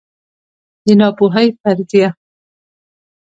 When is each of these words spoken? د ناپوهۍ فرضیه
د 0.85 0.87
ناپوهۍ 0.99 1.47
فرضیه 1.61 2.07